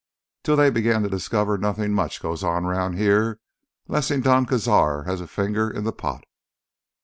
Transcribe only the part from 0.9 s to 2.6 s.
to discover nothin' much goes